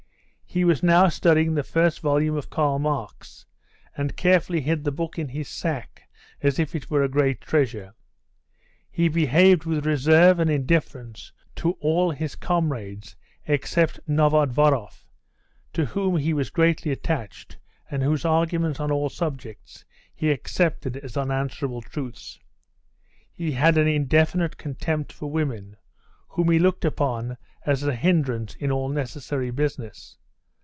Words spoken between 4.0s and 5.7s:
carefully hid the book in his